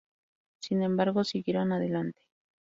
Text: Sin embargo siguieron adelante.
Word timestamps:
Sin 0.61 0.81
embargo 0.81 1.23
siguieron 1.23 1.71
adelante. 1.73 2.23